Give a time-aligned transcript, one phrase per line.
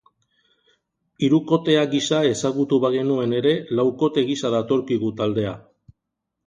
[1.25, 5.55] Hirukotea gisa ezagutu bagenuen ere, laukote gisa datorkigu taldea.